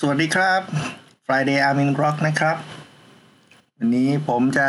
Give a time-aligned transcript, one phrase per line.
[0.00, 0.62] สวัสดีครับ
[1.26, 2.56] Friday Armin Rock นะครับ
[3.76, 4.68] วันนี้ผมจะ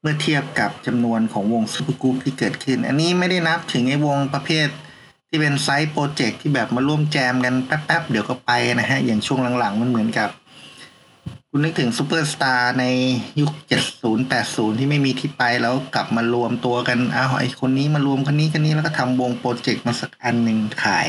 [0.00, 4.68] เมื่อเทียบกับจำนวนของวงซูเปอร์กรุ๊ปที่เกิดขึ้น อันนี้ไม่ได้นับถึงไอ้วงประเภท
[5.28, 10.30] ที่เป็น side project ที่แบบมาร่วมแจมกันแป๊บๆ เดี๋ยวก็ไปนะฮะ อย่างช่วงหลังๆ มันเหมือนกับ
[11.50, 12.84] คุณนึกถึงซูเปอร์สตาร์ใน
[13.40, 13.50] ยุค
[13.92, 21.08] 70 80 ที่ไม่มีที่ไปแล้วกลับมารวมตัวกัน เอาไอ้คนนี้มารวมคนนี้คนนี้แล้วก็ทำวงโปรเจกต์มาสักอันหนึ่งขาย อั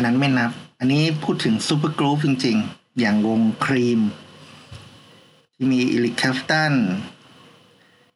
[0.00, 4.00] นนั้นไม่นับ อันนี้พูดถึงซูเปอร์กรุ๊ปจริงๆ อย่างวงครีม
[5.54, 6.74] ที่มี Eric Clapton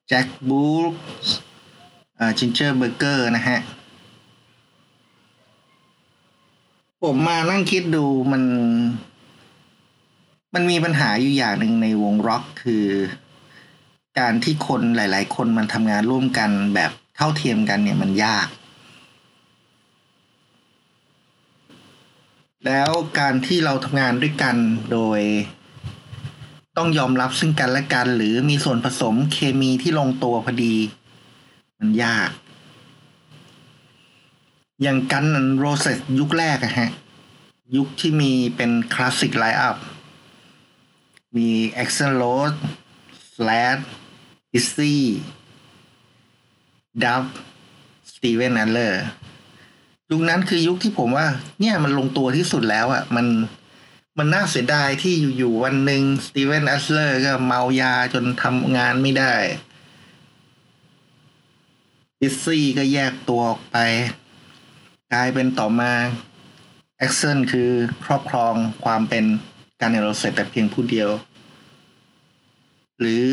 [0.09, 0.85] Jack Bruce
[2.39, 3.61] Ginger Baker นะฮะ
[7.03, 8.43] ผมมานั่งคิดดูมัน
[10.55, 12.87] มันมีปัญหาอยู่อย่างหนึ่งในวงร็อกคือ
[14.19, 18.47] การที่คนหลาย ๆ คนมันทำงานร่วมกันแบบเท่าเทียมกันเนี่ยมันยาก
[22.67, 24.57] แล้วการที่เราทำงานด้วยกัน
[24.93, 25.21] โดย
[26.77, 30.77] ต้องยอมรับซึ่งกันและกัน หรือมีส่วนผสมเคมีที่ลงตัวพอดี
[31.79, 32.31] มันยาก
[34.83, 35.27] อย่างกัน
[35.59, 36.91] โรเซสยุคแรกอะฮะ
[37.77, 39.77] ยุคที่มีเป็นคลาสสิกไลน์อัพ
[41.37, 41.49] มี
[41.83, 42.55] a x l r o d
[43.35, 43.83] Slash
[44.59, 44.97] Izzy
[47.03, 47.25] Duff
[48.13, 48.97] Steven Adler
[50.15, 51.27] ยุคนั้นคือยุคที่ผมว่า
[51.61, 53.27] เนี่ยมันลงตัวที่สุดแล้วอะ่ะ มัน
[54.19, 59.35] มันน่าเสียดายที่อยู่ๆวันหนึ่ง Steven Adler ก็เมายาจนทำงานไม่ได้
[62.21, 63.77] Izzy ก็แยกตัวออกไป
[65.13, 65.93] กลายเป็นต่อมา
[66.99, 67.71] แอ็กเซนคือ
[68.05, 69.25] ครอบครองความเป็น
[69.81, 71.11] Guns N' Roses แต่เพียงผู้เดียว
[73.01, 73.27] หรือ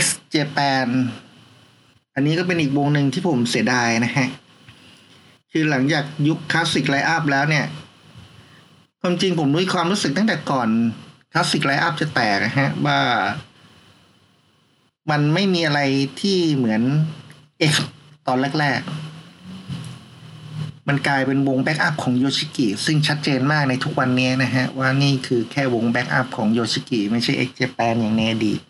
[0.00, 0.02] X
[0.34, 0.88] Japan
[2.14, 4.28] อันนี้ก็เป็นอีกวงหนึ่งที่ผมเสียดายนะฮะ
[5.58, 7.66] คือหลังจากยุค classic line-up แล้วเนี่ย
[9.00, 10.68] ความจริงผมรู้ความรู้สึกตั้งแต่ก่อน
[11.32, 13.00] classic line-up จะแตกนะฮะ ว่า
[15.10, 15.80] มันไม่มีอะไร
[16.20, 16.82] ที่เหมือน
[17.72, 17.74] X
[18.26, 18.80] ตอนแรก
[19.64, 28.60] ๆ มันกลายเป็นวง backup ของโยชิกิซึ่งชัดเจนมากในทุกวันนี้นะฮะ ว่านี่คือแค่วง backup ของโยชิกิไม่ใช่ X Japan อย่างในอดีต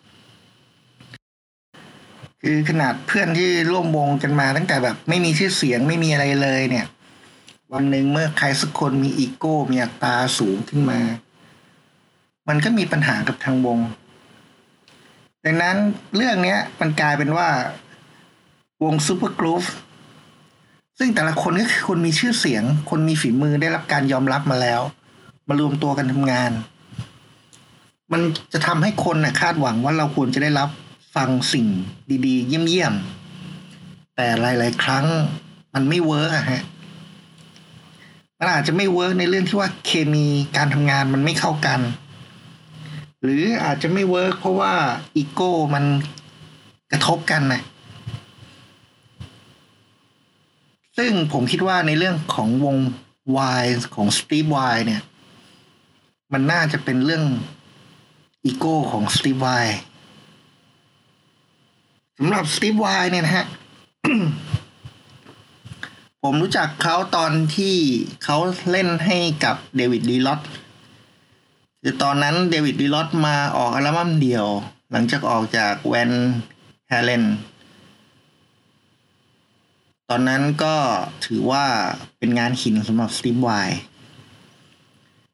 [2.41, 6.85] คือขนาดเพื่อนที่ร่วมวงกันมาตั้งแต่แบบ ไม่มีชื่อเสียงไม่มีอะไรเลยเนี่ย
[7.73, 10.99] วันหนึ่งเมื่อใครสักคนมีอีโก้มีอัตตาสูงขึ้นมา
[12.47, 13.79] มันก็มีปัญหากับทางวง
[15.45, 15.77] ดังนั้น
[16.15, 17.47] เรื่องนี้มันกลายเป็นว่า
[18.83, 19.63] วงซูเปอร์กรุ๊ป
[20.97, 24.81] ซึ่งแต่ละคนก็คือคนมีชื่อเสียง คนมีฝีมือได้รับการยอมรับมาแล้ว
[25.47, 26.51] มารวมตัวกันทำงาน
[28.11, 28.21] มัน
[28.53, 30.69] จะทำให้คนน่ะคาดหวังว่าเราควรจะได้รับ
[31.17, 31.67] ฟังสิ่ง
[32.25, 35.05] ดีๆ เยี่ยมๆ แต่หลาย ๆ ครั้ง
[35.73, 36.63] มันไม่เวิร์กอะฮะ
[38.39, 40.25] มันอาจจะไม่เวิร์กในเรื่องที่ว่าเคมี
[40.57, 41.79] การทำงานมันไม่เข้ากัน
[43.21, 44.73] หรืออาจจะไม่เวิร์กเพราะว่า
[45.15, 45.85] อีโก้มัน
[46.91, 47.61] กระทบกันนะ
[50.97, 52.77] ซึ่งผมคิดว่าในเรื่องของวง
[53.61, 55.01] Y ของสตีฟ Y เนี่ย
[56.33, 57.25] มันน่าจะเป็นเรื่อง
[58.45, 59.65] อีโก้ของสตีฟ Y
[62.19, 63.45] สำหรับสตีฟ Y เนี่ยนะฮะ
[66.23, 67.75] ผมรู้จักเขาตอนที่
[68.23, 68.37] เขา
[68.71, 70.41] เล่นให้กับ David Lee Roth
[71.81, 74.45] คือตอนนั้น David Lee Roth มาออกอัลบั้มเดี่ยว
[74.91, 76.11] หลังจากออกจาก Van
[76.87, 77.23] Halen
[80.09, 80.75] ตอนนั้นก็
[81.25, 81.65] ถือว่า
[82.17, 83.69] เป็นงานหินสำหรับสตีฟ Y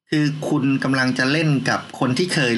[0.09, 2.53] คือคุณกำลังจะเล่นกับคนที่เคย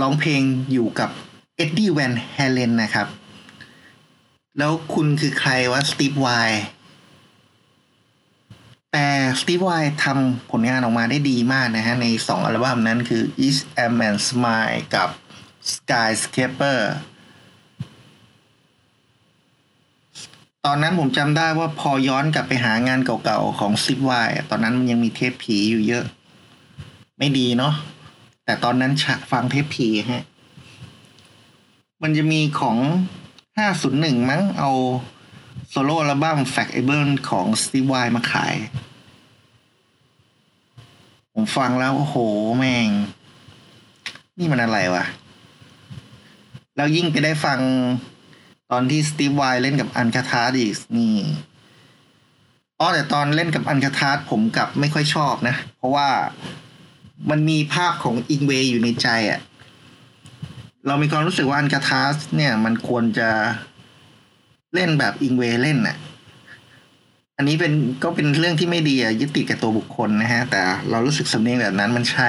[0.00, 0.42] ร้องเพลง
[0.72, 1.10] อยู่กับ
[1.56, 3.08] เอ็ดดี้แวนแฮเลนนะครับ
[4.58, 6.12] แล้วคุณคือใครวะสตีฟ
[6.46, 6.50] Y
[8.92, 9.08] แต่
[9.40, 15.08] สตีฟ Y ทำผลงานออกมาได้ดีมากนะฮะ ในสองอัลบั้มนั้นคือ East Am and Smile กับ
[15.72, 16.80] Skyscraper
[20.64, 26.04] ตอนนั้นผมจำได้ว่าพอย้อนกลับไปหางานเก่าๆของซิปวายตอนนั้นมันยังมีเทปผีอยู่เยอะ
[27.18, 27.74] ไม่ดีเนาะ
[28.44, 28.92] แต่ตอนนั้น
[29.32, 30.24] ฟังเทปผีฮะ
[32.02, 32.76] มันจะมีของ
[33.62, 34.70] 501มั้งเอา
[35.68, 38.54] โซโล่อัลบั้ม Fact Able ของ Steve Vai มาขาย
[41.32, 42.16] ผมฟังแล้ว โอ้โห
[42.58, 42.90] แม่ง
[44.38, 45.04] นี่มันอะไรวะ
[46.76, 47.58] แล้วยิ่งไปได้ฟัง
[48.70, 51.14] ตอนที่สตีฟไวเล่นกับ Alcatrazz อีกนี่
[52.78, 56.08] อ๋อแต่ตอนเล่นกับ Alcatrazz ผมกลับไม่ค่อยชอบนะ เพราะว่า
[57.30, 59.40] มันมีภาพของอิงเวย์อยู่ในใจอะ่ะ
[60.86, 63.30] เรามีความรู้สึกว่า Alcatrazz เนี่ย มันควรจะ
[64.74, 65.96] เล่นแบบอิงเวย์เล่นน่ะ
[67.36, 67.72] อันนี้เป็น
[68.02, 72.28] ก็เป็นเรื่องที่ไม่ดีอะยึดติดกับตัวบุคคลนะฮะ แต่เรารู้สึกสำเนียงแบบนั้นมันใช่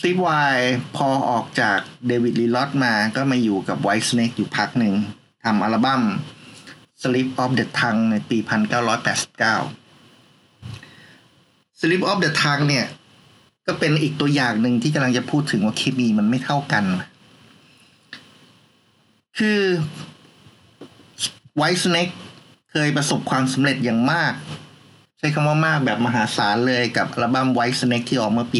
[0.00, 0.58] ซีวาย
[0.96, 4.94] พอออกจากเดวิดลีลอตมาก็มาอยู่กับไวท์สเนกอยู่พักหนึ่ง
[5.44, 6.02] ทำอัลบั้ม
[7.02, 8.38] Sleep of the Tongue ในปี
[10.44, 12.86] 1989 Sleep of the Tongue เนี่ย
[13.66, 16.84] ก็เป็นอีกตัวอย่างหนึ่งที่กำลังจะพูดถึงว่าเคมีมันไม่เท่ากัน
[19.38, 19.60] คือ
[21.56, 22.08] ไวท์สเน็ก
[22.70, 24.32] เคยประสบความสำเร็จอย่างมาก
[25.18, 28.58] ใช้คำว่ามากแบบมหาศาลเลยกับอัลบั้ม Whitesnake ที่ออกเมื่อปี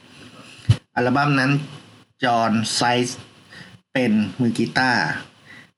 [0.00, 1.50] 1987 อัลบั้มนั้น
[2.24, 3.18] จอห์นไซค์ส
[3.92, 5.04] เป็นมือกีตาร์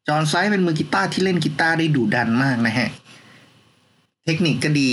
[0.09, 2.89] จอห์นไซค์สเป็นมือกีตาร์ที่เล่นกีตาร์ได้ดุดันมากนะฮะ
[4.25, 4.91] เทคนิคก็ดี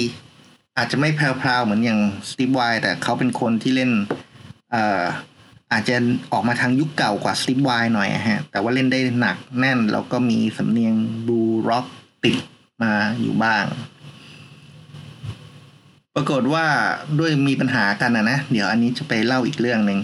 [0.79, 1.99] อาจจะไม่แพรวๆเหมือนอย่าง
[2.29, 3.91] สตีฟไวแต่เขาเป็นคนที่เล่น
[4.71, 5.03] เอ่อ
[5.71, 5.95] อาจจะ
[6.31, 10.95] ออกมาทางยุคเก่ากว่าสตีฟไวหน่อยฮะ แต่ว่าเล่นได้หนักแน่น แล้วก็มีสำเนียง
[11.27, 11.39] บลูส์
[11.69, 11.85] ร็อก
[12.23, 12.37] ติด
[12.83, 13.65] มาอยู่บ้าง
[16.15, 16.65] ปรากฏว่า
[17.19, 19.99] ด้วยมีปัญหากันนะนะ เดี๋ยวอันนี้จะไปเล่าอีกเรื่องหนึ่ง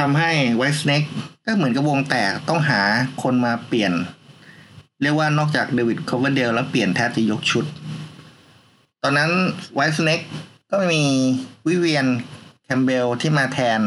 [0.00, 1.02] ทำให้ Whitesnake
[1.44, 2.80] ก็เหมือนกับวงแตกต้องหา
[3.22, 3.92] คนมาเปลี่ยน
[5.02, 7.64] เรียกว่านอกจากเดวิดคอเวอร์เดลแล้วเปลี่ยนแทบจะยกชุด
[9.06, 9.30] ตอนนั้น
[9.74, 10.20] Whitesnake
[10.70, 11.02] ก็มี
[11.66, 12.06] วิเวียน
[12.64, 13.80] แคมเบลที่มาแทน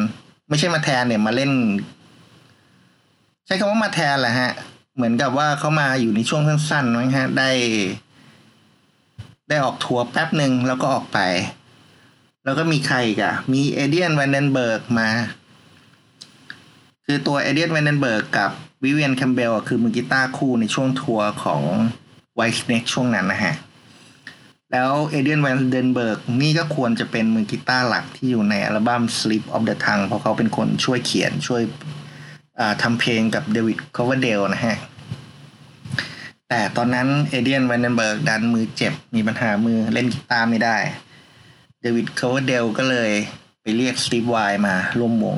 [0.50, 1.52] ไม่ใช่มาแทนเนี่ยมาเล่น
[3.46, 4.52] ใช้คำว่ามาแทนแหละฮะ
[4.96, 7.52] เหมือนกับว่าเขามาอยู่ในช่วงสั้นๆนะฮะได้
[9.50, 11.20] ได้ออกทัวร์แป๊บหนึ่งแล้วก็ออกไป
[12.44, 15.10] แล้วก็มีใครกะมีเอเดรียนแวนเดนเบิร์กมา
[17.06, 18.52] คือตัวเอเดรียนแวนเดนเบิร์กกับ
[18.84, 21.62] วิเวียนแคมเบลคือมือกีตาร์คู่ในช่วงทัวร์ของ
[22.36, 23.54] Whitesnake ช่วงนั้นนะฮะ
[24.74, 31.62] แล้วเอเดรียนแวนเดนเบิร์กนี่ก็ควรจะเป็นมือกีตาร์หลักที่อยู่ในอัลบั้ม Slip of the Tongue เพราะเขาเป็นคนช่วยเขียนช่วย
[32.82, 34.78] ทำเพลงกับเดวิดคอเวอร์เดลนะฮะ
[36.50, 40.78] แต่ตอนนั้นเอเดรียนแวนเดนเบิร์กดันมือเจ็บมีปัญหามือเล่นกีตาร์ไม่ได้
[41.82, 43.12] เดวิดคอเวอร์เดลก็เลย
[43.62, 44.38] ไปเรียกสตีฟไว
[44.68, 45.38] มาร่วมวง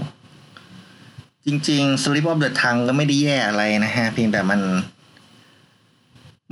[1.45, 4.61] จริงๆ Slip of the Tongue ก็ไม่ได้แย่อะไรนะฮะ เพียงแต่มัน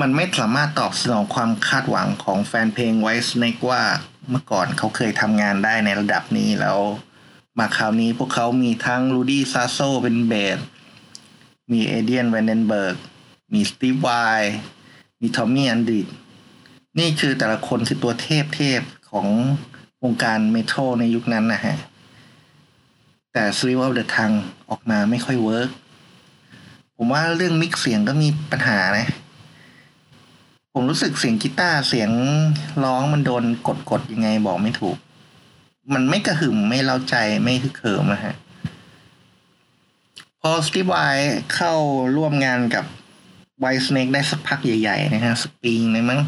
[0.01, 3.81] มันไม่สามารถตอบสนองความคาดหวังของแฟนเพลง Whitesnake ว่า
[4.29, 6.79] เมื่อก่อนเขาเคยทำงานได้ในระดับนี้แล้ว
[7.59, 10.59] มาคราวนี้พวกเขามีทั้งรูดี้ซาร์โซเป็นเบส
[11.71, 12.95] มีเอเดรียนแวนเดนเบิร์ก
[13.53, 14.09] มีสตีฟไว
[15.21, 16.07] มีทอมมี่อัลดริดจ์
[16.99, 18.81] นี่คือแต่ละคนคือตัวเทพเทพ
[19.11, 19.27] ของ
[20.03, 21.75] วงการเมทัลในยุคนั้นนะฮะ
[23.33, 25.69] แต่ Slip of the Tongue ออกมาไม่ค่อย work
[26.95, 29.07] ผมว่าเรื่อง mix เสียงก็มีปัญหานะ
[30.73, 32.11] ผมรู้สึกเสียงกีตาร์เสียง
[32.83, 34.97] ร้องมันโดนกดกดยังไงบอกไม่ถูก
[35.93, 38.35] มันไม่กระหึ่มไม่เล้าใจไม่คือเขิมนะฮะ
[40.41, 40.95] พอสตีฟไว
[41.53, 41.73] เข้า
[42.15, 42.85] ร่วมงานกับ
[43.59, 46.21] ไวสเนกได้สักพักใหญ่ๆนะฮะสปีงเลยมั้ง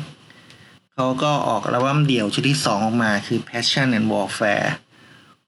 [0.93, 4.69] เขาก็ออกอัลบั้มเดี่ยวชุดที่สองออกมาคือ Passion and Warfare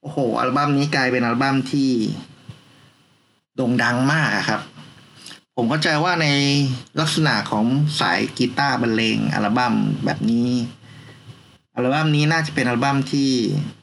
[0.00, 1.90] โอ้โห อัลบั้มนี้กลายเป็นอัลบั้มที่
[3.56, 4.60] โด่งดังมากครับ
[5.56, 6.26] ผมเข้าใจว่าใน
[7.00, 7.64] ลักษณะของ
[8.00, 10.50] สายกีตาร์บรรเลงอัลบั้มแบบนี้
[11.74, 13.28] อัลบั้มนี้น่าจะเป็นอัลบั้มที่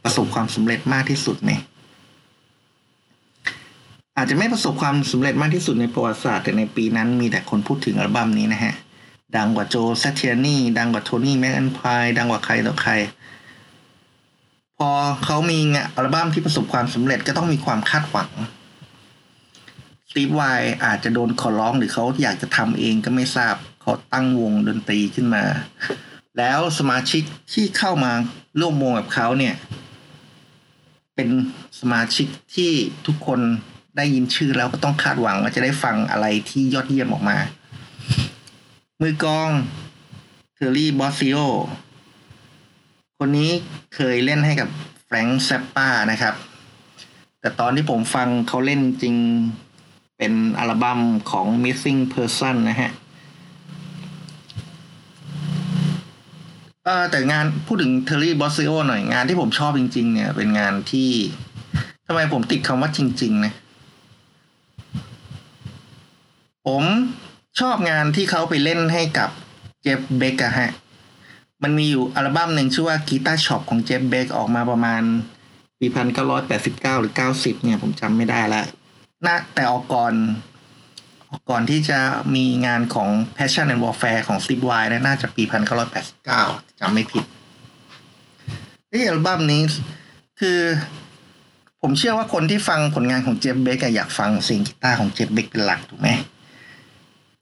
[0.04, 1.62] ประสบความสำเร็จมากที่สุดเนี่ย
[4.18, 8.74] อาจจะไม่ประสบความสำเร็จมากที่สุดในประวัติศาสตร์แต่ในปีนั้นมีแต่คนพูดถึงอัลบั้มนี้นะฮะ
[9.38, 12.94] ดังกว่าโจแซเทียนี่ดังกว่าโทนี่แมคแอนพายดังกว่าใครต่อใคร
[14.78, 14.90] พอ
[15.24, 15.60] เขามี
[15.96, 18.30] อัลบั้มที่ประสบความสำเร็จก็ต้องมีความคาดหวัง
[20.14, 20.42] สตีฟไว
[20.86, 25.44] อาจจะโดนขอร้องหรือเขาอยากจะทำเองก็ไม่ทราบเขาตั้งวงดนตรีขึ้นมา
[26.38, 28.12] แล้วสมาชิกที่เข้ามา
[28.60, 29.56] ร่วมวงกับเขาเนี่ย
[31.16, 31.30] เป็น
[31.80, 32.72] สมาชิกที่
[33.08, 33.40] ทุกคน
[33.98, 37.38] ได้ยินชื่อแล้วก็ต้องคาดหวังว่าจะได้ฟังอะไรที่ยอดเยี่ยมออกมา
[39.02, 39.50] มือกลอง
[40.56, 41.38] เทอร์รี่บอสซิโอ
[43.18, 43.52] คนนี้
[43.96, 44.70] เคยเล่นให้กับ
[45.06, 46.36] แฟรงค์แซปป้านะครับ
[47.40, 49.16] แต่ตอนที่ผมฟังเขาเล่นจริง
[50.24, 51.00] เป็นอัลบั้ม
[51.32, 52.92] ของ Missing Persons นะฮะ
[56.86, 61.10] เออแต่งานพูดถึงเทอร์รี่บอสซิโอหน่อยงานที่ผมชอบจริง ๆ เนี่ย เป็นงานที่
[62.08, 63.54] ทำไมผมติดคำว่าจริง ๆ นะ
[66.68, 66.84] ผม
[67.60, 69.30] ชอบงานที่เขาไปเล่นให้กับ
[69.82, 70.72] เจฟเบ็คอะฮะ
[71.64, 75.02] มันมีอยู่อัลบั้มหนึ่งชื่อว่า Guitar Shop ของเจฟเบ็คออกมาประมาณ
[75.80, 78.66] ปีพันเก้าร้อยแปดสิบเก้าหรือเก้าสิบเนี่ย ผมจำไม่ได้ล้ว
[79.28, 80.14] นะแต่ออกก่อน
[81.30, 82.00] ออกก่อนที่จะ
[82.36, 86.44] มีงานของ Passion and Warfare ของ Steve Y นะน่าจะปีพันเก้าร้อยแปดสิบเก้า
[86.80, 87.24] จำไม่ผิด
[88.92, 89.62] ที่อัลบั้มนี้
[90.40, 90.60] คือ
[91.82, 96.10] ผมเชื่อว่าคนที่ฟังผลงานของเจฟเบกอยากฟังเสียงกีตาร์ของเจฟเบกเป็นหลักถูกไหม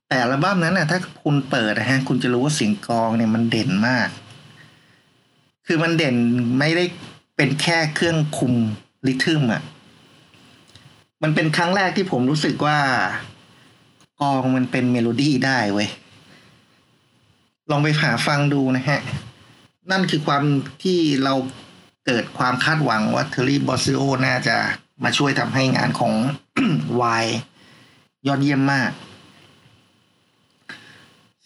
[0.07, 4.09] แต่อัลบั้มนั้นนะถ้าคุณเปิดนะฮะ คุณจะรู้ว่าเสียงกองเนี่ยมันเด่นมาก
[5.67, 6.15] คือมันเด่น
[6.59, 6.83] ไม่ได้
[7.35, 8.53] เป็นแค่เครื่องคุม
[9.07, 9.61] rhythm อะ
[11.23, 12.79] มันเป็นครั้งแรกที่ผมรู้สึกว่า
[14.21, 15.89] กลองมันเป็นเมโลดี้ได้เว้ย
[17.69, 19.01] ลองไปหาฟังดูนะฮะ
[19.91, 20.43] นั่นคือความ
[20.83, 21.33] ที่เรา
[22.05, 24.55] เกิดความคาดหวังว่าเทอร์รี่บอสซิโอน่าจะ
[25.03, 27.25] มาช่วยทำให้งานของไว
[28.27, 28.91] ยอดเยี่ยมมาก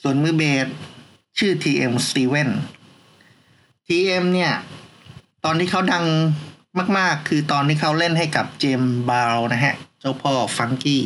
[0.02, 0.68] ส่วนมือเบส
[1.38, 2.50] ชื่อ TM Steven
[3.88, 4.54] TM เนี่ย
[5.44, 6.06] ตอนที่เขาดัง
[6.98, 11.04] มาก ๆ คือตอนที่เขาเล่นให้กับเจมบาลนะฮะ เจ้าพ่อฟังกี้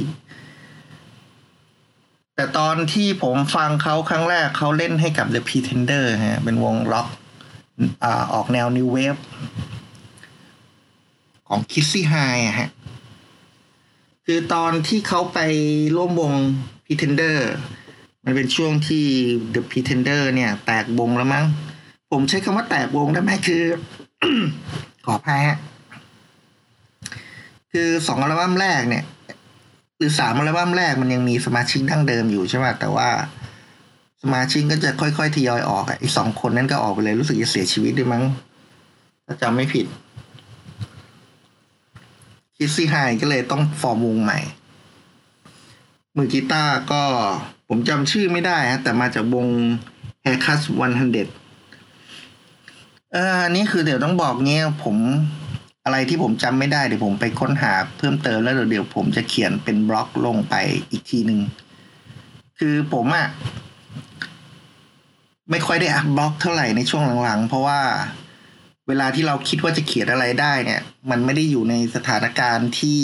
[2.36, 7.08] แต่ตอนที่ผมฟังเขาครั้งแรกเขาเล่นให้กับ The Pretender ฮะ เป็นวงล็อก
[8.04, 9.22] อ่าออกแนว New Wave
[11.48, 12.70] ของ Kissy High อะฮะ
[14.26, 15.40] คือตอนที่เขาไป
[15.96, 16.34] ร่วมวง
[16.86, 17.38] Pretender
[18.24, 19.06] มันเป็นช่วงที่
[19.54, 21.46] The Pretender เนี่ย แตกวงแล้วมั้ง
[22.12, 23.64] ผมใช้คำว่าแตกวงได้ไหมคือ
[25.10, 25.58] ขออภัยฮะ
[27.72, 29.04] คือสองอัลบั้มแรกเนี่ย
[29.98, 33.10] หรือสามอัลบั้มแรกมันยังมีสมาชิกดั้งเดิมอยู่ใช่ไหมแต่ว่า
[34.24, 38.24] สมาชิกก็จะค่อยๆทยอยออกอะอีกสองคนนั้นก็ออกไปเลยรู้สึกจะเสียชีวิตด้วยมั้ง
[39.26, 39.86] ถ้าจำไม่ผิด
[42.56, 44.40] คริสซี่ไฮนด์ก็เลยต้องฟอร์มวงใหม่
[46.16, 47.02] มือกีตาร์ก็
[47.68, 49.48] ผมจำชื่อไม่ได้ฮะแต่มาจากวง
[50.26, 54.98] Haircut 100เอออันนี้คือเดี๋ยวต้องบอกเงี้ยผม
[55.86, 60.56] อะไรที่ผมจำไม่ได้เดี๋ยวผมไปค้นหาเพิ่มเติมแล้วเดี๋ยวผมจะเขียนเป็นบล็อกลงไป
[60.92, 61.40] อีกทีหนึ่ง
[62.60, 63.28] คือผมอะ
[65.52, 67.82] ไม่ค่อยได้ up บล็อกเท่าไหร่ในช่วงหลังๆ เพราะว่า
[68.88, 73.02] เวลาที่เราคิดว่าจะเขียนอะไรได้เนี่ย มันไม่ได้อยู่ในสถานการณ์ที่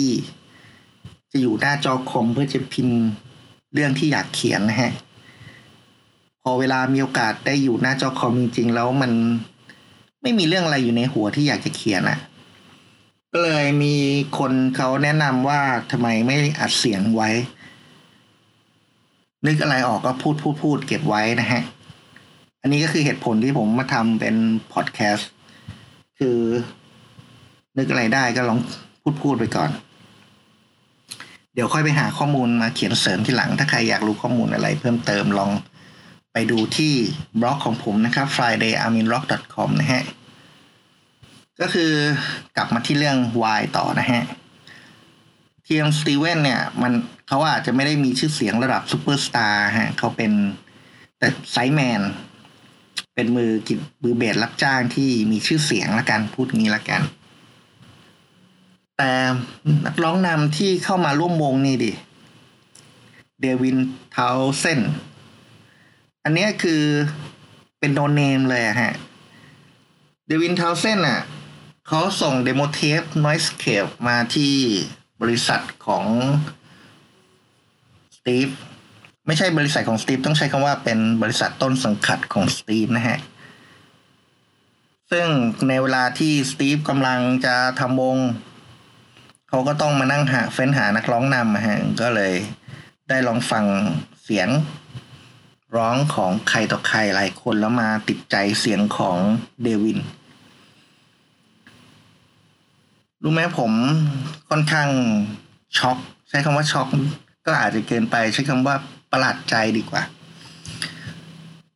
[1.32, 2.98] จะอยู่หน้าจอคอมเพื่อจะพิมพ์
[3.74, 4.92] เรื่องที่อยากเขียนนะฮะ
[6.42, 9.12] พอเวลามีโอกาสได้อยู่หน้าจอคอมจริงๆแล้วมัน
[10.24, 12.18] ไม่มีเรื่องอะไรอยู่ในหัวที่อยากจะเขียนอะ
[13.32, 13.94] ก็เลยมี
[14.38, 15.60] คนเขาแนะนำว่า
[15.92, 17.30] ทำไมไม่อัดเสียงไว้
[19.46, 21.62] นึกอะไรออกก็พูดพูดพูดเก็บไว้นะฮะ
[22.62, 24.36] อันนี้ก็คือเหตุผลที่ผมมาทำเป็น
[24.72, 25.30] พอดแคสต์
[26.18, 26.38] คือ
[27.78, 28.58] นึกอะไรได้ก็ลอง
[29.02, 29.70] พูดพูดไปก่อน
[31.54, 35.50] เดี๋ยวค่อยไปหาข้อมูลมาเขียนเสริมทีหลัง ถ้าใครอยากรู้ข้อมูลอะไรเพิ่มเติมลอง
[36.36, 36.94] ไปดูที่
[37.40, 40.02] บล็อกของผมนะครับ fridayiminrock.com นะฮะ
[41.60, 41.92] ก็คือ
[42.56, 43.18] กลับมาที่เรื่อง
[43.58, 44.22] Y ต่อนะฮะ
[45.64, 46.92] ทีเอ็มสตีเวนส์เนี่ยมัน
[47.28, 50.32] เขาอาจจะไม่ได้มีชื่อเสียงระดับซูเปอร์สตาร์ฮะเขาเป็น
[51.18, 52.02] แต่ sideman
[53.14, 57.02] เป็นมือ gig มือเบสรับจ้างที่มีชื่อเสียงละกันพูดงี้ละกัน
[58.96, 59.12] แต่
[59.86, 61.92] นักร้องนำที่เข้ามาร่วมวงนี่ดิ
[63.40, 64.80] เดวินทาวน์เซนด์
[66.24, 66.82] อันนี้คือ
[67.78, 68.94] เป็น no name เลยฮะ
[70.26, 71.22] เดวินทาวน์เซนด์อะ
[71.88, 74.54] เขาส่งเดโมเทป Noise Cave มาที่
[75.22, 76.06] บริษัทของ
[78.16, 78.48] สตีฟ
[79.26, 83.18] ไม่ใช่บริษัทของสตีฟต้องใช้คำว่าเป็นบริษัทต้นสังกัดของสตีฟนะฮะ
[85.10, 85.26] ซึ่ง
[85.68, 88.18] ในเวลาที่สตีฟกำลังจะทำวง
[89.48, 92.34] เขาก็ต้องมานั่งหาเฟ้นหานักร้องนำฮะก็เลย
[93.08, 93.64] ได้ลองฟัง
[94.24, 94.48] เสียง
[95.76, 99.16] ร้องของใครต่อใครหลายคนแล้วมาติดใจเสียงของ
[99.62, 99.98] เดวิน
[103.22, 103.72] รู้ไหมผม
[104.50, 104.88] ค่อนข้าง
[105.78, 106.88] ช็อก ใช้คำว่าช็อก
[107.46, 108.76] ก็อาจจะเกินไปใช้คำว่า
[109.12, 110.02] ประหลาดใจดีกว่า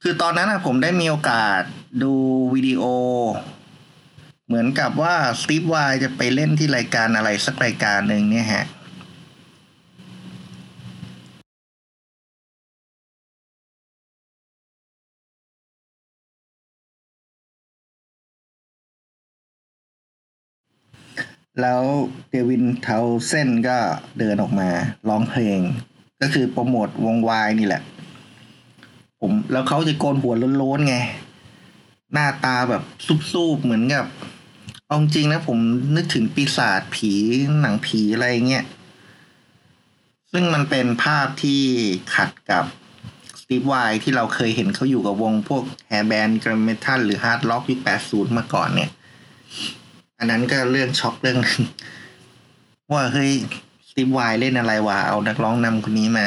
[0.03, 1.61] คือตอนนั้นนะผมได้มีโอกาส
[2.03, 2.13] ดู
[2.55, 2.83] วิดีโอ
[4.47, 8.67] เหมือนกับว่าสตีฟวายจะไปเล่นที่รายการอะไรสักรายการหนึ่งเนี่ยฮะ
[21.63, 21.83] แล้ว
[22.31, 22.99] เดวินทาวน์
[23.29, 23.79] เซนด์ก็
[24.19, 24.69] เดินออกมา
[25.09, 25.61] ร้องเพลง
[26.21, 27.83] ก็คือโปรโมทวงวายนี่แหละ
[29.21, 30.97] ผมแล้วเขาจะโกนหัวโล้นๆไง
[32.13, 32.83] หน้าตาแบบ
[33.33, 34.07] ซูบๆเหมือนกับ
[34.87, 35.59] เอาจริงนะผม
[35.97, 37.13] นึกถึงปีศาจผี
[37.61, 38.65] หนังผีอะไรเงี้ย
[40.33, 41.63] ซึ่งมันเป็นภาพที่
[42.15, 42.65] ขัดกับ
[43.41, 48.91] สตีฟไวที่เราเคยเห็นเขาอยู่กับวงพวก hair band glam metal หรือ hard rock ยุค80 มาก่อนเนี่ย
[50.19, 51.39] อันนั้นก็เรื่องช็อกเรื่อง
[52.93, 53.33] ว่าเฮ้ย
[53.89, 56.27] สตีฟไวเล่นอะไรวะเอานักร้องนำคนนี้มา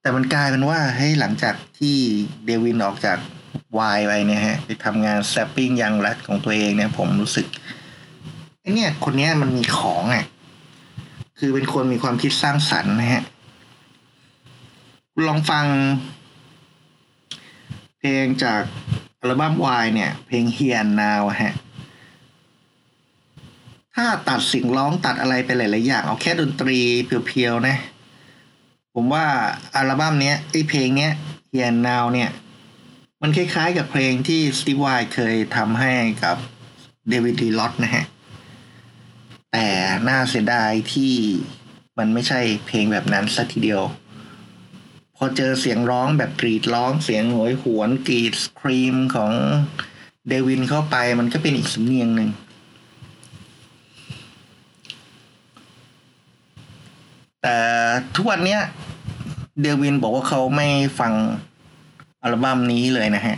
[0.00, 1.96] แต่มันกลายเป็นว่าเฮ้ยหลังจากที่
[2.44, 3.18] เดวินออกจาก
[3.78, 7.46] วายไปเนี่ยฮะไปทำงาน Strapping Young Lad ของตัวเองเนี่ย ผมรู้สึก
[8.60, 10.24] ไอเนี่ยคนเนี้ยมันมีของอะ
[11.38, 13.22] คือเป็นคนมีความคิดสร้างสรรค์นะฮะ
[15.26, 15.66] ลองฟัง
[17.98, 18.62] เพลงจาก
[19.20, 21.54] อัลบั้มวายเนี่ย เพลง Here Now ฮะ
[23.96, 27.76] ถ้าตัดเสียงร้องตัดอะไรไปหลายๆอย่าง เอาแค่ดนตรีเพียวๆนะ
[28.94, 29.24] ผมว่า
[29.74, 31.12] อัลบั้มเนี้ยไอเพลงเนี้ย
[31.52, 32.30] Here Now เนี่ย
[33.22, 35.92] มันคล้ายๆกับเพลงที่สตีฟไวเคยทำให้
[36.24, 36.36] กับ
[37.08, 38.04] เดวิดดีลอตนะฮะ
[39.52, 39.66] แต่
[40.08, 41.14] น่าเสียดายที่
[41.98, 43.82] มันไม่ใช่เพลงแบบนั้นสักทีเดียว
[45.16, 49.32] พอเจอเสียงร้องแบบกรีดร้องเสียงโหยหวนกรีด scream ของ
[50.28, 52.30] เดวินเข้าไปมันก็เป็นอีกสำเนียงหนึ่ง
[57.48, 57.60] แต่
[58.16, 58.60] ทุกวันเนี้ย
[59.60, 60.68] เดวินบอกว่าเขาไม่
[61.00, 61.12] ฟัง
[62.22, 63.36] อัลบั้มนี้เลยนะฮะ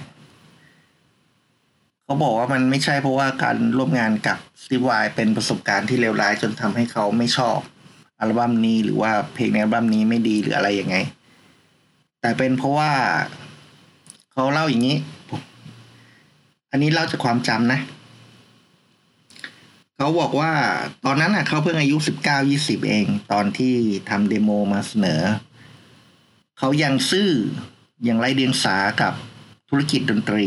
[2.04, 7.58] เขาบอกว่ามันไม่ใช่เพราะว่าการร่วมงานกับสตีฟไวเป็นประสบการณ์ที่เลวร้ายจนทำให้เขาไม่ชอบ
[8.20, 10.96] อัลบั้มนี้หรือว่าเพลงในอัลบั้มนี้ไม่ดีหรืออะไรยังไง
[12.20, 12.90] แต่เป็นเพราะว่า
[14.32, 14.96] เขาเล่าอย่างนี้
[16.70, 17.80] อันนี้เล่าจากความจำนะ
[20.00, 20.52] เขาบอกว่า
[21.04, 23.74] ตอนนั้นน่ะเขาเพิ่งอายุสิบเก้ายี่สิบเอง ตอนที่
[24.10, 25.22] ทำเดโมมาเสนอ
[26.58, 27.30] เขายังซื่อ
[28.08, 29.14] ยังไรเดียงสากับ
[29.68, 30.46] ธุรกิจดนตรี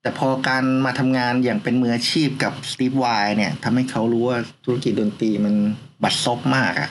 [0.00, 3.06] แต่พอการมาทำงานอย่างเป็นมืออาชีพกับสตีฟไว
[3.36, 5.54] เนี่ยทำให้เขารู้ว่าธุรกิจดนตรีมัน
[6.02, 6.90] บัดซบมากอะ่ะ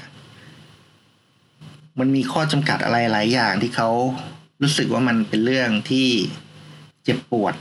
[2.00, 3.89] มันมีข้อจำกัดอะไรหลายอย่างที่เขา
[4.62, 6.08] รู้สึกว่ามันเป็นเรื่องที่
[7.04, 7.56] เจ็บปวด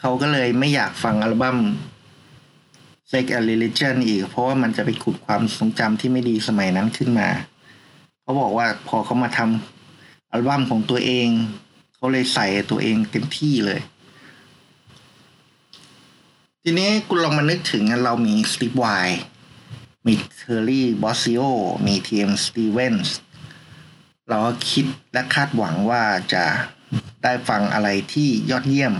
[0.00, 1.58] เขาก็เลยไม่อยากฟังอัลบั้ม
[3.10, 7.28] Sex and Religion อีก เพราะว่ามันจะไปขุดความทรงจำที่ไม่ดีสมัยนั้นขึ้นมา
[8.22, 11.28] เขาบอกว่าพอเขามาทำอัลบั้มของตัวเอง
[11.94, 13.80] เขาเลยใส่ตัวเองเต็มที่เลย
[16.62, 18.86] ทีนี้คุณลองมานึกถึงเรามีสตีฟไว
[20.06, 21.42] มีเทอร์รี่บอสซิโอ
[21.86, 23.16] มีทีเอ็มสตีเวนส์
[24.28, 26.44] เราก็คิดและคาดหวังว่าจะ
[27.22, 28.94] ได้ฟังอะไรที่ยอดเยี่ยม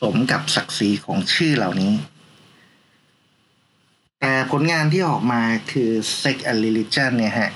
[0.00, 1.92] สมกับศักดิ์ศรีของชื่อเหล่านี้
[4.20, 7.50] แต่ผลงานที่ออกมาคือ Sex and Religion เนี่ยฮะ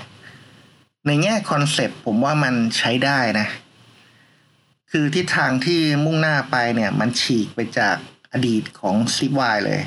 [1.07, 3.49] ในแง่ concept ผมว่ามันใช้ได้นะ
[4.91, 7.97] คือทิศทางที่มุ่งหน้าไปเนี่ย มันฉีกไปจาก
[8.33, 9.81] อดีตของสตีฟไวเลย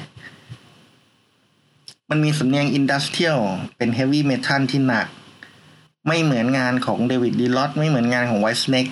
[2.09, 3.39] มันมีสำเนียง industrial
[3.77, 5.07] เป็น heavy metal ที่หนัก
[6.07, 8.87] ไม่เหมือนงานของเดวิดลีรอธไม่เหมือนงานของ Whitesnake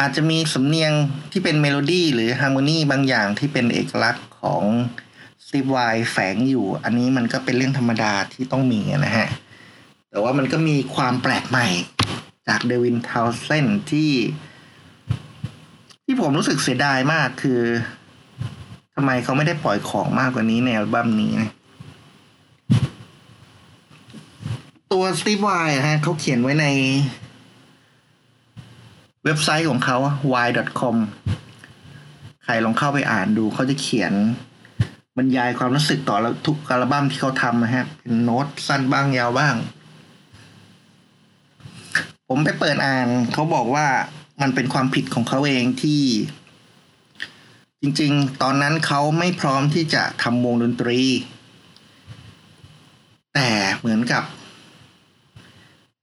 [0.00, 0.92] อาจจะมีสำเนียง
[1.32, 4.62] ที่เป็นเมโลดี้หรือ harmony บางอย่างที่เป็นเอกลักษณ์ของ
[5.44, 5.76] สตีฟไว
[6.10, 9.28] แฝงอยู่ อันนี้มันก็เป็นเรื่องธรรมดาที่ต้องมีนะฮะ
[10.10, 11.66] แต่ว่ามันก็มีความแปลกใหม่
[12.48, 14.10] จากเดวินทาวเซนที่
[16.04, 17.60] ที่ผมรู้สึกเสียดายมากคือ
[18.94, 21.50] ทำไมเขาไม่ได้ปล่อยของมากกว่านี้ในอัลบั้มนี้นะ
[24.92, 25.48] ตัวสตีฟไว
[25.86, 26.66] ฮะเขาเขียนไว้ใน
[29.28, 29.98] เว็บไซต์ของเขา
[30.46, 30.96] y.com
[32.44, 34.12] ใครลองเข้าไปอ่านดูเขาจะเขียน
[35.16, 39.54] บรรยายความรู้สึกต่อทุกอัลบั้มที่เขาทำนะฮะเป็นโน้ตสั้นบ้างยาวบ้าง
[42.28, 43.86] ผมไปเปิดอ่านเขาบอกว่า
[44.42, 46.02] มันเป็นความผิดของเขาเองที่
[47.80, 51.00] จริงๆ ตอนนั้นเขาไม่พร้อมที่จะทำวงดนตรี
[53.34, 54.24] แต่เหมือนกับ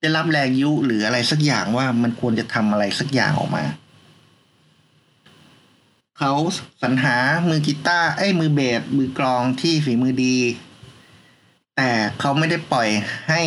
[0.03, 3.63] ได้รับแรงยุหรืออะไรสักอย่างว่ามันควรจะทำอะไรสักอย่างออกมา
[6.17, 6.31] เขา
[6.81, 10.37] สรรหามือกีตาร์ไอ้มือเบสมือกลองที่ฝีมือดี
[11.75, 11.89] แต่
[12.19, 12.89] เขาไม่ได้ปล่อย
[13.29, 13.41] ให้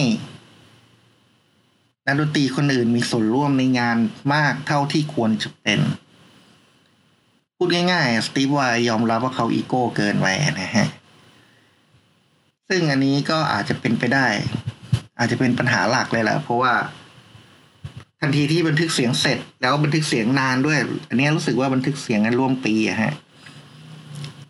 [2.07, 3.97] นักดนตรีคนอื่นมีส่วนร่วมในงาน
[4.35, 5.81] มากเท่าที่ควรจะเป็น
[7.57, 10.27] พูดง่ายๆ สตีฟไวยอมรับว่าเขาอีโก้เกินไป
[10.61, 10.89] นะฮะ
[12.69, 14.27] ซึ่งอันนี้ก็อาจจะเป็นไปได้
[15.19, 16.75] อาจจะเป็นปัญหาหลักเลยแหละเพราะว่า
[18.21, 23.13] ทันทีที่บันทึกเสียงเสร็จ แล้วบันทึกเสียงนานด้วย อันนี้รู้สึกว่าบันทึกเสียงกันร่วมปีอะฮะ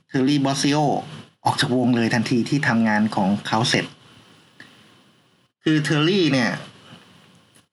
[0.08, 0.78] เทอร์รี่บอสซิโอ
[1.44, 3.84] ออกจากวงเลยทันทีที่ทำงานของเขาเสร็จ
[5.64, 6.50] คือเทอร์รี่เนี่ย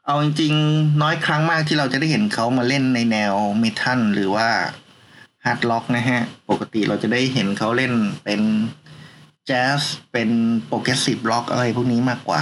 [0.05, 4.49] เอาจริงๆ น้อยครั้งมากที่เราจะได้เห็นเขามาเล่นในแนว metal หรือว่า
[5.45, 8.41] hard rock นะฮะ ปกติเราจะได้เห็นเขาเล่นเป็น
[9.45, 10.29] แจ๊สเป็น
[10.65, 12.41] progressive rock อะไรพวกนี้มากกว่า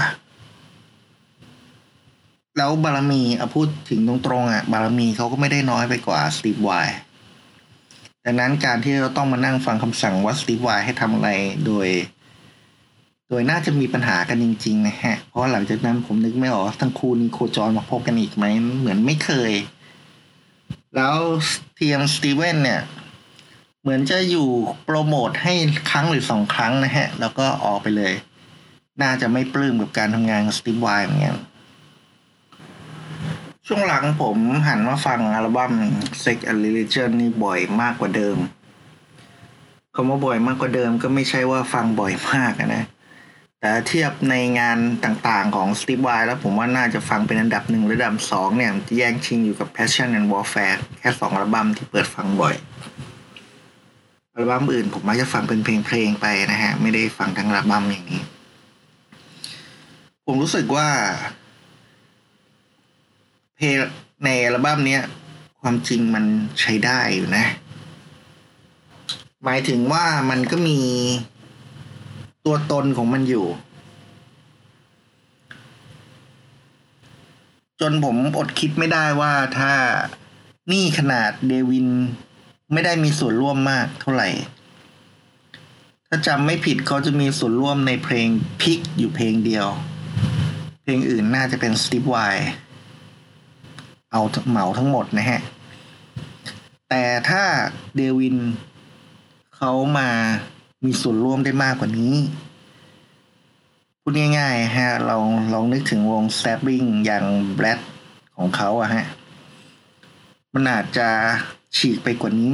[2.58, 6.72] แล้วบารมีเอาพูดถึงตรงๆอะ บารมีเขาก็ไม่ได้น้อยไปกว่าสตีฟไว
[8.26, 11.30] ดังนั้นการที่เราต้องมานั่งฟังคำสั่งว่าสตีฟไวให้ทำอะไร
[11.66, 11.88] โดย
[13.30, 18.46] โดยน่าจะมีปัญหากันจริง ๆ นะฮะ เพราะหลังจากนั้นผมนึกไม่ออกทั้งคู่นี้โคจรมาพบกันอีกไหม
[18.80, 19.52] เหมือนไม่เคย
[20.96, 21.16] แล้ว
[21.76, 22.82] เทียมสตีเวนเนี่ย
[23.82, 24.48] เหมือนจะอยู่
[24.86, 25.54] โปรโมทให้
[25.90, 28.14] ครั้งหรือสองครั้งนะฮะ แล้วก็ออกไปเลย
[29.02, 31.38] น่าจะไม่ปลื้มกับการทำงานกับสตีฟไวเหมือนกัน
[33.68, 35.72] ช่วงหลังผมหันมาฟังอัลบั้ม
[36.24, 38.38] Sex and Religion นี่บ่อยมากกว่าเดิม
[39.96, 42.86] คำว่าบ่อยมากกว่าเดิมก็ไม่ใช่ว่าฟังบ่อยมากนะ
[43.60, 52.56] แต่เทียบในงานต่างๆของ Steve Vai แล้วผมว่าน่าจะฟังเป็นอันดับหนึ่งหรืออันดับสองเนี่ยแย่งชิงอยู่กับ Passion and Warfare แค่สองอัลบั้มที่เปิดฟังบ่อย
[54.34, 58.24] อัลบั้มอื่นผมมักจะฟังเป็นเพลงๆไปนะฮะ ไม่ได้ฟังทั้งอัลบั้มอย่างนี้
[60.26, 60.88] ผมรู้สึกว่า
[63.64, 63.80] เพลง
[64.26, 65.04] ในอัลบั้มเนี้ย
[65.62, 66.26] ความจริงมัน
[66.60, 67.46] ใช้ได้อยู่นะ
[69.44, 70.80] หมายถึงว่ามันก็มี
[72.46, 73.48] ตัวตนของมันอยู่
[77.82, 79.74] จนผมอดคิดไม่ได้ว่าถ้า
[80.72, 81.88] นี่ขนาดเดวิน
[82.74, 84.30] ไม่ได้มีส่วนร่วมมากเท่าไหร่
[86.08, 88.28] ถ้าจำไม่ผิดเขาจะมีส่วนร่วมในเพลง
[88.62, 89.68] พิกอยู่เพลงเดียว
[90.84, 92.18] เพลงอื่นน่าจะเป็นสตีฟไว
[94.12, 95.40] เอาเหมาทั้งหมดนะฮะ
[96.90, 97.44] แต่ถ้า
[97.96, 98.38] เดวิน
[99.56, 100.10] เขามา
[100.86, 102.16] มีส่วนร่วมได้มากกว่านี้
[104.02, 105.18] พูดง่ายๆฮะเรา
[105.54, 107.80] ลองนึกถึงวง s t a b b i n g อย่างแบรด
[108.36, 109.06] ของเขาอะฮะ
[110.54, 111.10] มันอาจจะ
[111.78, 112.54] ฉีกไปกว่านี้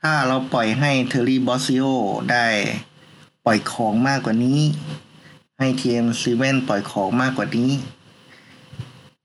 [0.00, 1.84] ถ้าเราปล่อยให้เทอร์รี่บอสซิโอ
[2.30, 2.46] ได้
[3.44, 4.60] ปล่อยของมากกว่านี้
[5.58, 7.70] ให้ทีเอ็มสตีเวนส์ปล่อยของมากกว่านี้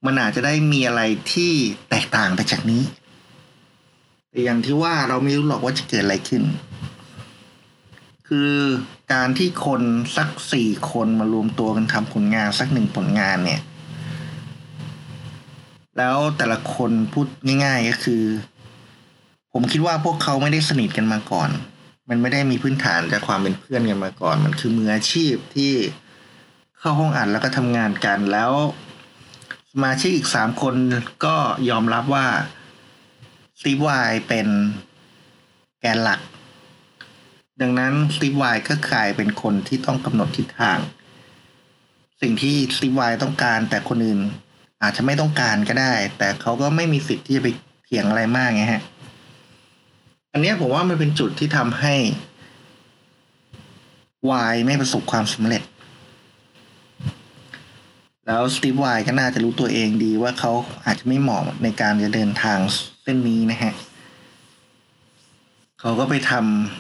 [0.06, 1.02] มันอาจจะได้มีอะไร
[1.34, 1.52] ที่
[1.90, 2.84] แตกต่างไปจากนี้
[4.30, 6.44] แต่อย่างที่ว่าเราไม่รู้หรอกว่าจะเกิดอะไรขึ้น
[8.28, 8.54] คือ
[9.14, 9.82] การที่คน
[10.18, 13.62] สักสี่คนมารวมตัวกันทำผลงานสักหนึ่งผลงานเนี่ย
[15.98, 17.28] แล้วแต่ละคนพูด
[17.66, 18.24] ง่าย ๆ ก็คือ
[19.54, 21.50] ผมคิดว่าพวกเขาไม่ได้สนิทกันมาก่อน
[22.10, 25.74] มันไม่ได้มีพื้นฐานจากความเป็นเพื่อนกันมาก่อน มันคือมืออาชีพที่
[26.80, 28.52] เข้าห้องอัดแล้วก็ทำงานกันแล้ว
[29.84, 30.76] มาชิกอีกสามคน
[31.26, 31.36] ก็
[31.70, 32.28] ยอมรับว่า
[33.60, 33.90] สตีฟไว
[34.28, 34.48] เป็น
[35.80, 36.20] แกนหลัก
[37.62, 40.80] ดังนั้นสตีฟไวก็กลายเป็นคนที่ต้องกำหนดทิศทาง
[42.22, 44.20] สิ่งที่สตีฟไวต้องการแต่คนอื่น
[44.84, 47.50] อาจจะไม่ต้องการก็ได้ แต่เขาก็ไม่มีสิทธิ์ที่จะไป
[47.84, 48.84] เถียงอะไรมากไงฮะ
[50.34, 51.96] อันนี้ผมว่ามันเป็นจุดที่ทำให้
[54.30, 55.64] วายไม่ประสบความสำเร็จ
[58.28, 60.52] แล้วสตีฟไวก็น่าจะรู้ตัวเองดีว่าเขา
[60.86, 62.60] อาจจะไม่เหมาะในการจะเดินทาง
[63.04, 63.74] เส้นนี้นะฮะ
[65.80, 66.34] เขาก็ไปท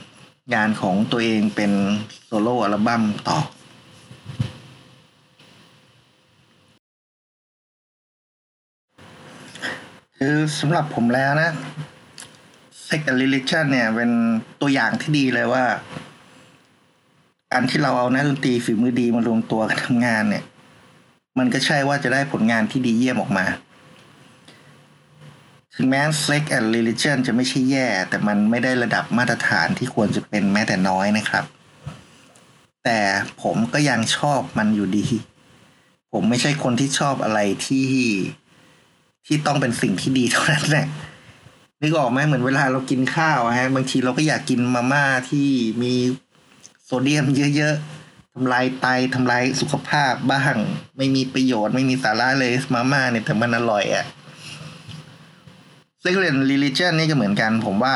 [0.03, 1.71] ำงานของตัวเองเป็น
[2.25, 3.38] โซโล่อัลบั้มต่อ
[10.17, 11.51] คือสำหรับผมแล้วนะ
[12.88, 14.12] Sex and Religion เนี่ยเป็น
[14.62, 15.65] ตัวอย่างที่ดีเลยว่า
[17.51, 20.43] การที่เราเอานักดนตรีฝีมือดีมารวมตัวกันทำงานเนี่ย
[21.38, 23.45] มันก็ใช่ว่าจะได้ผลงานที่ดีเยี่ยมออกมา
[25.76, 31.45] ถึงแม้ Sex and Religion จะไม่ใช่แย่ แต่มันไม่ได้ระดับมาตรฐานที่ควรจะเป็นแม้แต่น้อยนะครับ
[32.84, 33.00] แต่
[33.43, 35.06] ผมก็ยังชอบมันอยู่ดี
[36.12, 37.89] ผมไม่ใช่คนที่ชอบอะไรที่
[39.26, 40.88] ที่ต้องเป็นสิ่งที่ดีเท่านั้นแหละ
[41.82, 45.48] นึกออกไหมเหมือนเวลาเรากินข้าวฮะ บางทีเราก็อยากกินมาม่าที่
[45.82, 45.93] มี
[46.84, 47.94] โซเดียมเยอะๆ
[48.38, 50.56] ทำลายไตทำลายสุขภาพบ้าง
[50.98, 54.06] ไม่มีประโยชน์ไม่มีสาระเลยมาม่าเนี่ยแต่มันอร่อยอะ่ะ
[56.04, 57.95] Secret Religion นี่ก็เหมือนกัน ผมว่า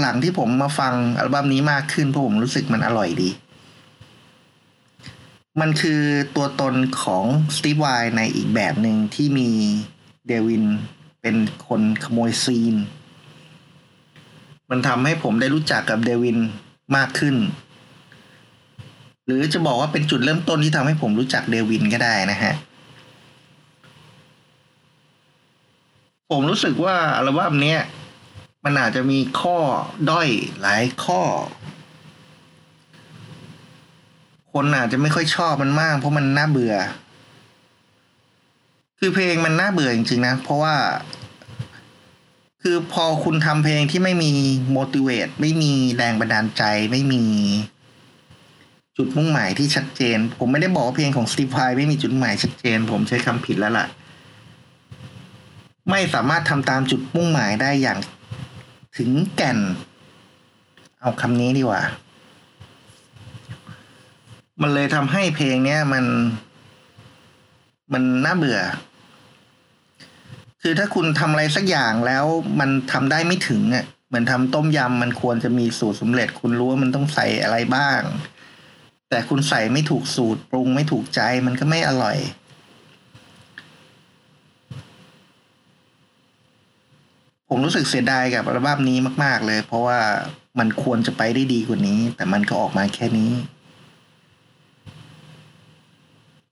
[0.00, 3.30] หลังๆที่ผมมาฟังอัลบั้มนี้มากขึ้นเพราะผมรู้สึกมันอร่อยดี
[5.60, 6.00] มันคือ
[6.36, 7.24] ตัวตนของ
[7.56, 9.50] สตีฟไวในอีกแบบหนึ่งที่มี
[10.26, 10.64] เดวิน
[11.22, 11.36] เป็น
[11.68, 12.74] คนขโมยซีน
[14.70, 16.38] มันทำให้ผมได้รู้จักกับเดวิน
[16.96, 17.36] มากขึ้น
[19.26, 22.54] หรือจะบอกว่าเป็นจุดเริ่มต้นที่ทำให้ผมรู้จักเดวินก็ได้นะฮะ
[26.30, 27.76] ผมรู้สึกว่าอัลบั้มนี้
[28.64, 29.56] มันอาจจะมีข้อ
[30.10, 30.28] ด้อย
[30.60, 31.20] หลายข้อ
[34.52, 36.74] คนอาจจะไม่ค่อยชอบมันมาก เพราะมันน่าเบื่อ
[38.98, 40.74] คือเพลงมันน่าเบื่อจริงๆนะ เพราะว่า
[42.62, 44.32] คือพอคุณทำเพลงที่ไม่มี
[44.76, 47.24] motivate ไม่มีแรงบันดาลใจไม่มี
[48.96, 53.86] จุดมุ่งหมายที่ชัดเจน ผมไม่ได้บอกว่าเพลงของสตีฟายไม่มีจุดหมายชัดเจน ผมใช้คำผิดแล้วล่ะ
[55.90, 57.98] ไม่สามารถทำตามจุดมุ่งหมายได้อย่าง
[58.96, 59.58] ถึงแก่น
[61.00, 61.82] เอาคำนี้ดีกว่า
[64.62, 66.04] มันเลยทำให้เพลงเนี้ยมัน
[67.92, 68.60] มันน่าเบื่อ
[70.62, 72.24] คือถ้าคุณทำอะไรสักอย่างแล้ว
[72.60, 78.00] มันทำได้ไม่ถึงอะเหมือนทำต้มยำมันควรจะมีสูตรสำเร็จ คุณรู้ว่ามันต้องใส่อะไรบ้าง
[79.14, 82.18] แต่คุณใส่ไม่ถูกสูตรปรุงไม่ถูกใจมันก็ไม่อร่อย
[87.48, 89.98] ผมรู้สึกเสียดายกับอัลบั้มนี้มาก ๆ เลย เพราะว่า
[90.58, 93.32] มันควรจะไปได้ดีกว่านี้ แต่มันก็ออกมาแค่นี้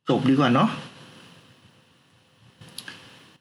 [0.08, 0.70] จบดีกว่าเนาะ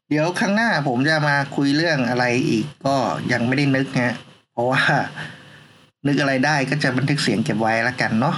[0.10, 2.95] เดี๋ยวครั้งหน้าผมจะมาคุยเรื่องอะไรอีกก็
[3.32, 4.13] ยังไม่ได้นึกฮะ
[4.51, 4.82] เพราะว่า
[6.08, 8.38] นึกอะไรได้ก็จะบันทึกเสียงเก็บไว้ละกันเนาะ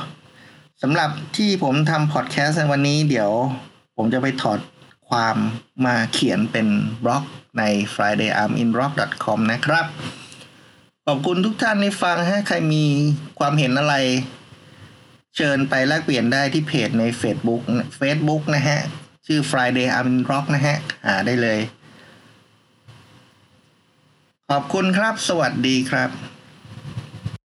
[0.82, 3.32] สำหรับที่ผมทำพอดแคสต์ในวันนี้เดี๋ยว
[3.96, 4.60] ผมจะไปถอด
[5.10, 5.38] ความ
[5.86, 6.68] มาเขียนเป็น
[7.04, 7.24] บล็อก
[7.58, 7.64] ใน
[7.94, 9.86] fridayarminrock.com นะครับ
[11.06, 12.86] ขอบคุณทุกท่านที่ฟังฮะใครมี
[13.40, 13.96] ความเห็นอะไร
[15.36, 17.62] เชิญไปแลกเปลี่ยนได้ที่เพจใน Facebook
[18.00, 18.80] Facebook นะฮะ
[19.26, 21.60] ชื่อ Friday Armin Rock นะฮะ หาได้เลย
[24.50, 26.10] ขอบคุณครับ สวัสดีครับ